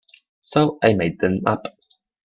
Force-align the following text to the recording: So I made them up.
So 0.41 0.79
I 0.81 0.93
made 0.95 1.19
them 1.19 1.41
up. 1.45 1.67